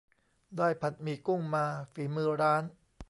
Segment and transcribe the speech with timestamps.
[0.57, 2.63] ได้ผัดหมี่กุ้งมาฝีมือร้าน